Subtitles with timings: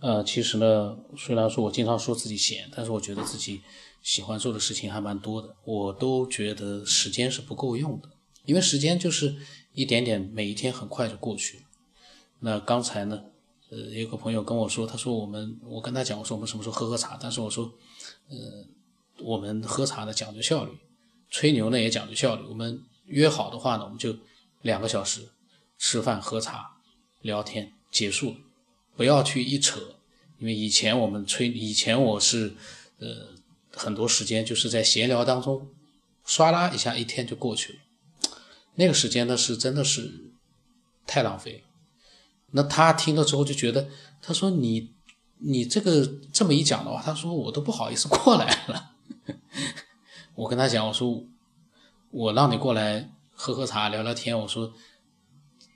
[0.00, 3.62] 呃，其实呢，虽然说我经常说自己闲，但是我觉得自己
[4.02, 5.56] 喜欢做的事情还蛮多的。
[5.64, 8.10] 我都觉得时间是不够用的，
[8.44, 9.34] 因为时间就是
[9.72, 11.62] 一点点，每一天很快就过去了。
[12.40, 13.24] 那刚才呢，
[13.70, 17.18] 呃，有个朋友跟我说，他说我们，我跟他讲，我说我们什么时候喝喝茶？
[17.18, 17.64] 但是我说，
[18.28, 18.36] 呃，
[19.24, 20.72] 我们喝茶呢讲究效率，
[21.30, 22.44] 吹牛呢也讲究效率。
[22.48, 24.14] 我们约好的话呢，我们就
[24.60, 25.30] 两个小时
[25.78, 26.76] 吃饭喝茶
[27.22, 28.36] 聊天结束了。
[28.96, 29.78] 不要去一扯，
[30.38, 32.54] 因为以前我们吹，以前我是，
[32.98, 33.28] 呃，
[33.74, 35.68] 很多时间就是在闲聊当中，
[36.26, 37.78] 唰啦一下一天就过去了，
[38.76, 40.32] 那个时间呢是真的是
[41.06, 41.60] 太浪费了。
[42.52, 43.88] 那他听了之后就觉得，
[44.22, 44.94] 他说你
[45.38, 48.92] 你这个这么一讲的话，他说我都不好意思过来了。
[50.34, 51.22] 我跟他讲，我说
[52.10, 54.72] 我让你过来喝喝茶聊聊天，我说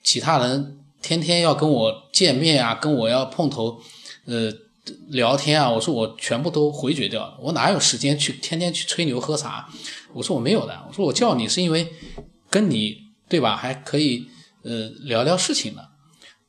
[0.02, 0.78] 其他人。
[1.02, 3.80] 天天要跟我见面啊，跟我要碰头，
[4.26, 4.52] 呃，
[5.08, 9.68] 聊天啊，我说我全部都回绝掉了，我哪有时间去天天去吹牛喝茶？
[10.12, 11.92] 我说我没有的，我说我叫你是因为
[12.48, 14.28] 跟你对吧，还可以
[14.62, 15.82] 呃聊聊事情呢。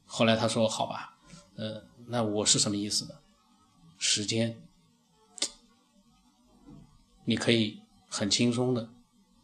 [0.05, 1.17] 后来他说好吧，
[1.55, 3.11] 呃，那我是什么意思呢？
[3.97, 4.57] 时间
[7.23, 7.79] 你可以
[8.09, 8.89] 很轻松的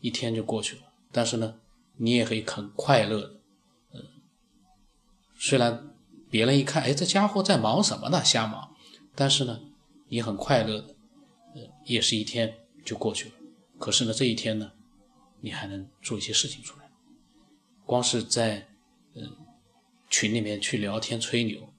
[0.02, 1.56] 一天就过去了，但是呢，
[1.98, 3.37] 你也可以很快乐的。
[5.48, 5.96] 虽然
[6.30, 8.22] 别人一看，哎，这家伙在忙什么呢？
[8.22, 8.76] 瞎忙。
[9.16, 9.62] 但是呢，
[10.10, 10.94] 你很快乐的，
[11.56, 12.54] 呃，也是一天
[12.84, 13.36] 就过去了。
[13.80, 14.74] 可是呢，这一天呢，
[15.40, 16.90] 你还能做一些事情出来。
[17.86, 18.68] 光是在
[19.14, 19.38] 嗯
[20.10, 21.70] 群里面去聊天吹牛，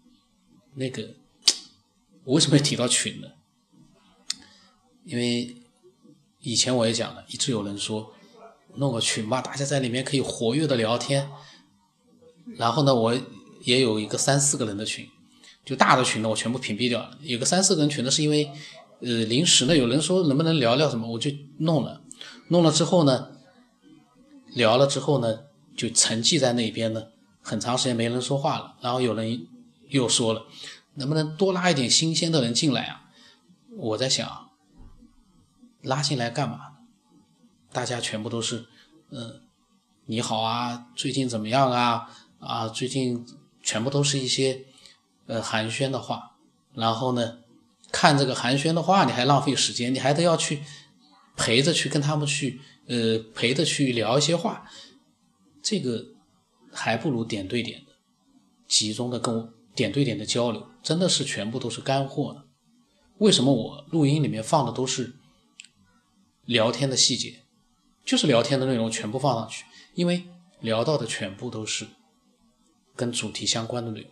[0.72, 1.14] 那个
[2.24, 3.28] 我为什么要提到群呢？
[5.04, 5.54] 因为
[6.40, 8.14] 以前我也讲了，一直有人说
[8.76, 11.30] 弄个群吧，大家在里面可以活跃的聊天。
[12.56, 13.14] 然后呢，我。
[13.62, 15.06] 也有一个三四个人的群，
[15.64, 17.18] 就大的群呢，我全部屏蔽掉了。
[17.22, 18.50] 有个三四个人群呢，是因为，
[19.00, 22.00] 呃，临时呢，有人说能不能聊聊什么，我就弄了。
[22.48, 23.32] 弄了之后呢，
[24.54, 25.40] 聊了之后呢，
[25.76, 27.02] 就沉寂在那边呢，
[27.42, 28.76] 很长时间没人说话了。
[28.80, 29.46] 然后有人
[29.88, 30.46] 又说了，
[30.94, 33.02] 能不能多拉一点新鲜的人进来啊？
[33.76, 34.48] 我在想，
[35.82, 36.58] 拉进来干嘛？
[37.72, 38.66] 大家全部都是，
[39.10, 39.42] 嗯，
[40.06, 42.08] 你好啊，最近怎么样啊？
[42.38, 43.26] 啊，最近。
[43.68, 44.64] 全部都是一些，
[45.26, 46.38] 呃寒暄的话，
[46.72, 47.40] 然后呢，
[47.92, 50.62] 看这个寒暄的话，你还浪费时间，你还得要去
[51.36, 54.64] 陪着去跟他们去，呃陪着去聊一些话，
[55.62, 56.02] 这个
[56.72, 57.92] 还不如点对点的，
[58.66, 62.44] 集中的跟我点对点的交流，真的是全部都是干货呢。
[63.18, 65.16] 为什么我录音里面放的都是
[66.46, 67.42] 聊天的细节，
[68.02, 70.24] 就是聊天的内容全部放上去，因为
[70.60, 71.86] 聊到的全部都是。
[72.98, 74.10] 跟主题相关的内容，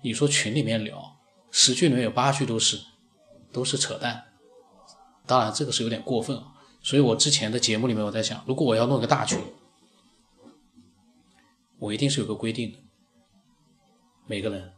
[0.00, 1.20] 你说群里面聊
[1.50, 2.80] 十句里面有八句都是
[3.52, 4.32] 都是扯淡，
[5.26, 6.54] 当然这个是有点过分啊。
[6.80, 9.38] 所以我之前的节目里面我在想，如果我要弄个大群，
[11.78, 12.78] 我一定是有个规定的，
[14.26, 14.72] 每个人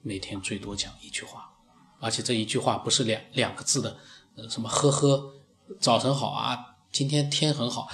[0.00, 1.52] 每天最多讲一句话，
[2.00, 3.98] 而且这一句话不是两两个字的，
[4.36, 5.34] 呃，什么呵呵，
[5.78, 7.86] 早晨好啊，今天天很好，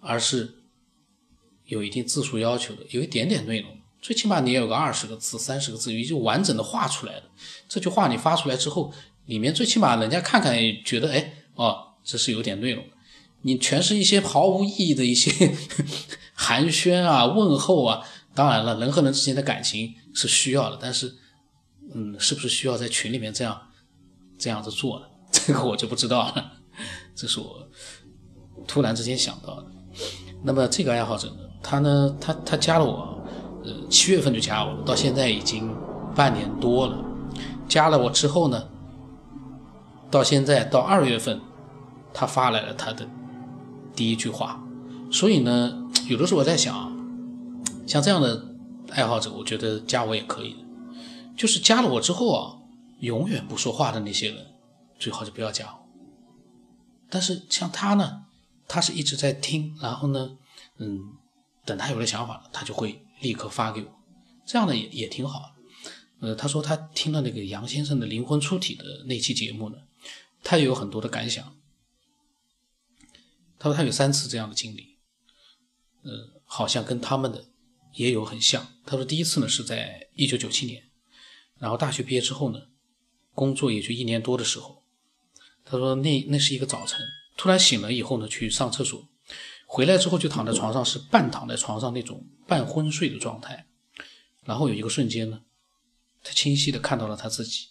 [0.00, 0.64] 而是
[1.66, 3.78] 有一定字数要求的，有一点点内容。
[4.02, 7.22] 最起码你也有个二十个字、三十个字，有一句完整的画出来了。
[7.68, 8.92] 这句话你发出来之后，
[9.26, 10.54] 里面最起码人家看看
[10.84, 12.84] 觉得，哎，哦，这是有点内容。
[13.42, 15.56] 你全是一些毫无意义的一些
[16.34, 18.02] 寒暄啊、问候啊。
[18.34, 21.14] 当然了，人和人之间的感情是需要的，但是，
[21.94, 23.60] 嗯，是不是需要在群里面这样
[24.38, 25.06] 这样子做呢？
[25.30, 26.52] 这个我就不知道了。
[27.14, 27.68] 这是我
[28.66, 29.66] 突然之间想到的。
[30.42, 33.21] 那么这个爱好者呢，他呢，他他加了我。
[33.64, 35.74] 呃，七月份就加我了，到现在已经
[36.14, 36.98] 半年多了。
[37.68, 38.68] 加了我之后呢，
[40.10, 41.40] 到现在到二月份，
[42.12, 43.08] 他发来了他的
[43.94, 44.62] 第一句话。
[45.10, 46.92] 所以呢，有的时候我在想，
[47.86, 48.46] 像这样的
[48.90, 50.58] 爱好者，我觉得加我也可以的。
[51.36, 52.56] 就是加了我之后啊，
[53.00, 54.46] 永远不说话的那些人，
[54.98, 55.78] 最好就不要加我。
[57.08, 58.22] 但是像他呢，
[58.66, 60.32] 他是一直在听，然后呢，
[60.78, 60.98] 嗯，
[61.64, 63.04] 等他有了想法了，他就会。
[63.22, 64.02] 立刻发给我，
[64.44, 65.54] 这样呢也也挺好。
[66.20, 69.78] 呃，他说他听了那个杨先生的灵魂出体的那期节目呢，
[70.44, 71.56] 他也有很多的感想。
[73.58, 74.98] 他说他有三次这样的经历，
[76.02, 77.46] 呃，好像跟他们的
[77.94, 78.66] 也有很像。
[78.84, 80.90] 他说第一次呢是在一九九七年，
[81.58, 82.60] 然后大学毕业之后呢，
[83.34, 84.84] 工作也就一年多的时候，
[85.64, 87.00] 他说那那是一个早晨，
[87.36, 89.08] 突然醒了以后呢去上厕所。
[89.72, 93.66] 回来之后就躺在床上，是半躺在床上那种半昏睡的状态。
[94.44, 95.44] 然后有一个瞬间呢，
[96.22, 97.68] 他清晰的看到了他自己，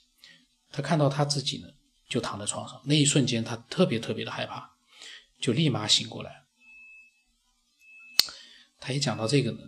[0.71, 1.68] 他看到他自己呢，
[2.09, 4.71] 就躺在床上，那一瞬间他特别特别的害怕，
[5.39, 6.45] 就立马醒过来。
[8.80, 9.59] 他一讲到这个呢，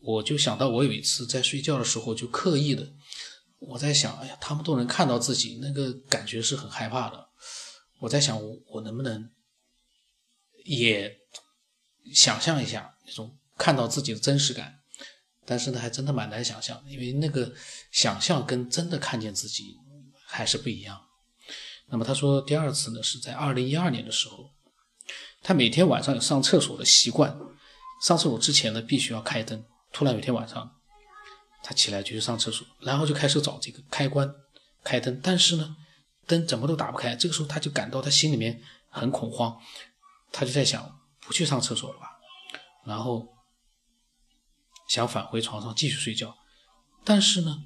[0.00, 2.92] 我就想到我有一次在睡觉的时候就刻意的，
[3.58, 7.30] 我在想，哎呀，他们都能看到自己，那个感觉是很害怕的。
[8.00, 9.30] 我在想，我我能不能
[10.64, 11.18] 也
[12.14, 14.78] 想象一下那种看到自己的真实感？
[15.46, 17.52] 但是呢，还真的蛮难想象，因为那个
[17.90, 19.76] 想象跟真的看见自己
[20.24, 21.00] 还是不一样。
[21.88, 24.52] 那么他说，第二次呢是在二零一二年的时候，
[25.42, 27.36] 他每天晚上有上厕所的习惯，
[28.02, 29.64] 上厕所之前呢必须要开灯。
[29.92, 30.76] 突然有天晚上，
[31.64, 34.32] 他起来就去上厕所，然后就开始找这个开关
[34.84, 35.76] 开灯，但是呢
[36.28, 37.16] 灯怎么都打不开。
[37.16, 39.60] 这个时候他就感到他心里面很恐慌，
[40.30, 42.18] 他就在想不去上厕所了吧，
[42.84, 43.28] 然后。
[44.88, 46.36] 想返回床上继续睡觉，
[47.04, 47.62] 但是呢，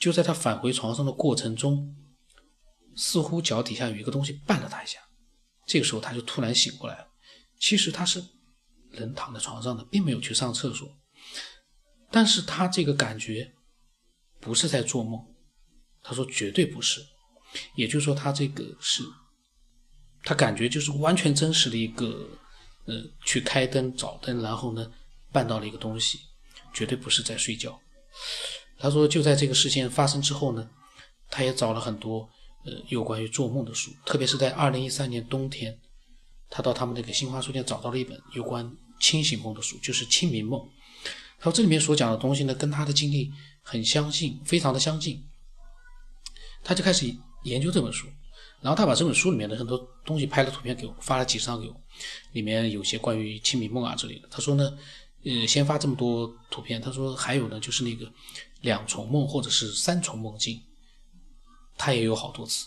[0.00, 1.94] 就在他返回床上的过程中，
[2.96, 4.98] 似乎脚底下有一个东西绊了他一下。
[5.64, 7.06] 这个时候他就突然醒过来了。
[7.60, 8.20] 其实他是
[8.90, 10.88] 人躺在床上的，并没有去上厕所，
[12.10, 13.54] 但是他这个感觉
[14.40, 15.24] 不是在做梦。
[16.02, 17.00] 他说绝对不是，
[17.76, 19.04] 也就是说他这个是，
[20.24, 22.28] 他感觉就是完全真实的一个，
[22.86, 22.94] 呃，
[23.24, 24.90] 去开灯找灯，然后呢。
[25.30, 26.20] 办到了一个东西，
[26.72, 27.78] 绝对不是在睡觉。
[28.78, 30.70] 他说，就在这个事件发生之后呢，
[31.28, 32.26] 他也找了很多
[32.64, 35.78] 呃有关于做梦的书，特别是在二零一三年冬天，
[36.48, 40.58] 他到他们那个新华书店找到了一本有关清醒梦的书，就是《清明梦》。
[41.38, 43.30] 他说这里面所讲的东西呢，跟他的经历
[43.62, 45.22] 很相近，非常的相近。
[46.64, 48.08] 他就开始研究这本书，
[48.60, 51.80] 然后他把这本书里面的很多东西拍了图片给我，发了几张给我，
[52.32, 54.28] 里面有些关于清明梦啊之类的。
[54.30, 54.78] 他说呢。
[55.24, 58.10] 呃，先发这么多图片，他说还有呢，就是那个
[58.60, 60.62] 两重梦或者是三重梦境，
[61.76, 62.66] 他也有好多次。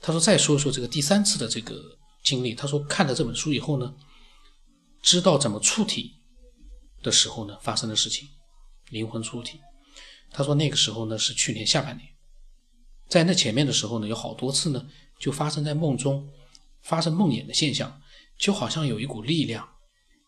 [0.00, 3.94] 他说再说说这个第三次的这个经历，他说看了这本书以后呢，
[5.02, 6.16] 知道怎么出体
[7.00, 8.28] 的时候呢，发生的事情，
[8.90, 9.60] 灵魂出体。
[10.32, 12.08] 他说那个时候呢是去年下半年，
[13.08, 14.84] 在那前面的时候呢，有好多次呢
[15.18, 16.28] 就发生在梦中，
[16.82, 18.00] 发生梦魇的现象，
[18.38, 19.68] 就好像有一股力量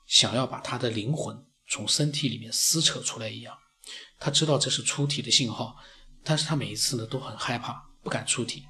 [0.06, 1.44] 想要把他的灵魂。
[1.68, 3.52] 从身体里面撕扯出来一样，
[4.20, 5.76] 他知道这是出体的信号，
[6.22, 7.72] 但是他每一次呢都很害怕，
[8.04, 8.62] 不敢出体。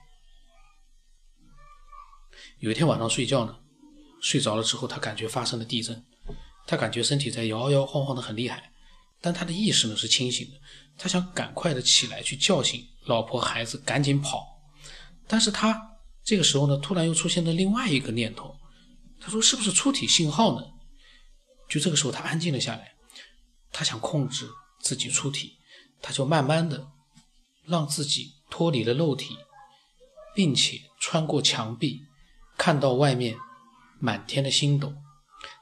[2.61, 3.55] 有一天晚上睡觉呢，
[4.23, 6.03] 睡着了之后，他感觉发生了地震，
[6.67, 8.73] 他感觉身体在摇摇晃晃的很厉害，
[9.21, 10.59] 但他的意识呢是清醒的，
[10.97, 14.43] 他想赶快的起来去叫醒老婆孩子，赶紧跑，
[15.29, 15.96] 但是他
[16.27, 18.59] 这个时候呢，突然又出现了另外一个念头，
[19.21, 20.67] 他说是不是出体信号呢？
[21.69, 22.97] 就这个时候，他安静了下来，
[23.71, 24.51] 他想控制
[24.81, 25.57] 自己出体，
[26.03, 26.89] 他就慢慢的
[27.65, 29.37] 让自己脱离了肉体，
[30.35, 32.03] 并且穿过墙壁，
[32.59, 33.37] 看到外面
[34.01, 34.93] 满天的星斗，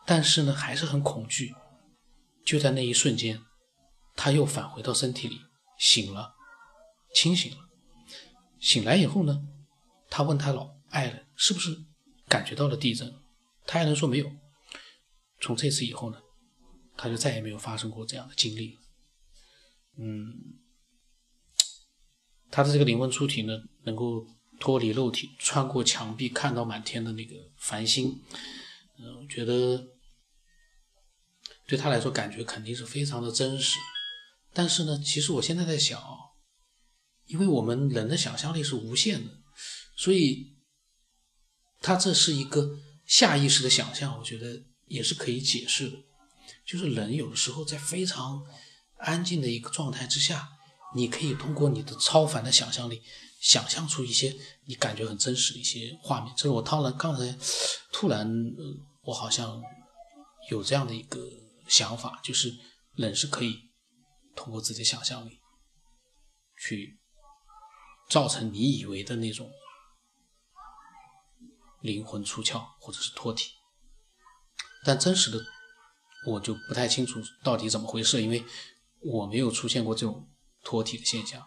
[0.07, 1.55] 但是呢，还是很恐惧。
[2.43, 3.43] 就在那一瞬间，
[4.17, 5.43] 他又返回到身体里，
[5.79, 6.35] 醒了，
[7.15, 7.59] 清醒了。
[8.59, 9.43] 醒来以后呢，
[10.17, 11.77] 他问他老爱人是不是
[12.29, 13.13] 感觉到了地震，
[13.67, 14.31] 他爱人说没有。
[15.41, 16.23] 从这次以后呢，
[16.97, 18.79] 他就再也没有发生过这样的经历。
[19.99, 20.33] 嗯，
[22.49, 24.25] 他的这个灵魂出体呢，能够
[24.61, 28.23] 脱离肉体，穿过墙壁，看到满天的那个繁星。
[29.01, 29.85] 嗯，我觉得
[31.67, 33.81] 对他来说，感觉肯定是非常的真实。
[34.53, 36.01] 但是呢，其实我现在在想，
[37.27, 39.33] 因为我们人的想象力是无限的，
[39.97, 40.57] 所以
[41.81, 44.63] 他这是一个下意识的想象，我觉得。
[44.87, 45.97] 也是可以解释的，
[46.67, 48.45] 就是人有的时候在非常
[48.99, 50.47] 安静的一个状态之下，
[50.95, 53.03] 你可以通过你的超凡的想象力，
[53.41, 54.37] 想象出一些
[54.67, 56.35] 你感觉很真实的一些画面。
[56.37, 57.37] 这是我当然刚才
[57.93, 58.31] 突然，
[59.05, 59.61] 我好像
[60.51, 61.27] 有这样的一个
[61.67, 62.55] 想法，就是
[62.97, 63.59] 人是可以
[64.37, 65.41] 通过自己的想象力
[66.61, 67.01] 去
[68.11, 69.51] 造成你以为的那种
[71.85, 73.53] 灵魂出窍或者是脱体。
[74.87, 75.39] 但真实的
[76.27, 78.43] 我就不太清楚到底怎么回事，因为
[79.01, 80.31] 我没有出现过这种
[80.63, 81.47] 脱体的现象。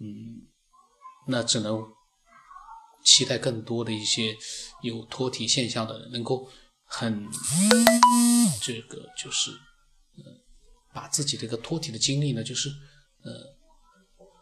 [0.00, 0.48] 嗯，
[1.28, 1.82] 那只能
[3.04, 4.34] 期待更多的一些
[4.82, 6.50] 有脱体现象的人能够
[6.86, 7.28] 很
[8.62, 10.24] 这个就是呃
[10.94, 12.70] 把自己这个脱体的经历呢，就是
[13.22, 13.32] 呃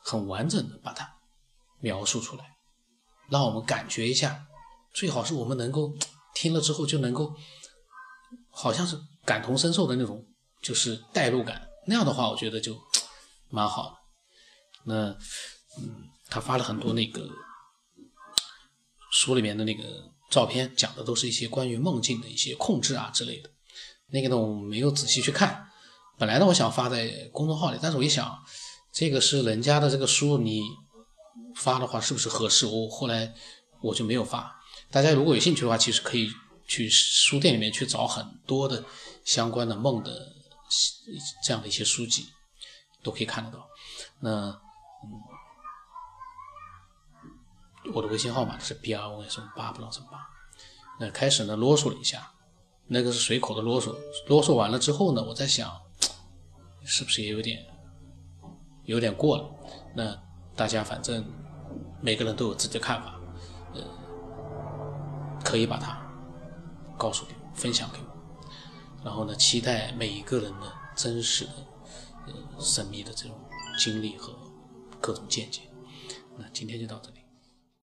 [0.02, 1.18] 很完整的把它
[1.80, 2.44] 描述出来，
[3.28, 4.46] 让我们感觉一下。
[4.94, 5.92] 最好是我们能够
[6.34, 7.34] 听了之后就能够。
[8.56, 10.24] 好像是感同身受的那种，
[10.62, 11.68] 就是代入感。
[11.88, 12.80] 那样的话，我觉得就
[13.50, 13.96] 蛮好的。
[14.84, 15.08] 那
[15.76, 17.28] 嗯，他发了很多那个
[19.10, 19.82] 书里面的那个
[20.30, 23.50] 照片，讲的都是一些关于梦境的一些控制啊之类的。
[24.10, 25.66] 那个呢，我没有仔细去看。
[26.16, 28.38] 本来呢，我想发在公众号里，但是我一想，
[28.92, 30.62] 这个是人家的这个书，你
[31.56, 32.66] 发的话是不是合适？
[32.66, 33.34] 我后来
[33.82, 34.60] 我就没有发。
[34.94, 36.30] 大家如果有兴趣的话，其实可以
[36.68, 38.84] 去书店里面去找很多的
[39.24, 40.32] 相关的梦的
[41.42, 42.28] 这样的一些书籍，
[43.02, 43.66] 都可以看得到。
[44.20, 44.30] 那
[45.02, 45.10] 嗯，
[47.92, 50.18] 我的微信号码是 B R O S 八不知道什么八。
[51.00, 52.30] 那开始呢啰嗦了一下，
[52.86, 53.96] 那个是随口的啰嗦。
[54.28, 55.76] 啰嗦完了之后呢，我在想，
[56.84, 57.66] 是不是也有点
[58.84, 59.50] 有点过了？
[59.96, 60.16] 那
[60.54, 61.28] 大家反正
[62.00, 63.13] 每个人都有自己的看法。
[65.44, 66.00] 可以把它
[66.98, 71.52] 告诉给我，分享给我，然后呢，期待每一个人的真实的、
[72.26, 73.38] 呃神秘的这种
[73.78, 74.32] 经历和
[75.00, 75.60] 各种见解。
[76.38, 77.24] 那今天就到这里。